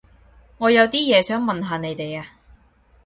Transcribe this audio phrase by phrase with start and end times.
[0.57, 2.25] 我有啲嘢想問下你哋啊